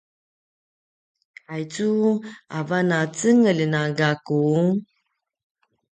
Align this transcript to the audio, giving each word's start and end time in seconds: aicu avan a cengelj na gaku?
aicu 1.53 1.89
avan 2.59 2.89
a 2.97 2.99
cengelj 3.17 3.61
na 3.73 3.81
gaku? 3.97 4.37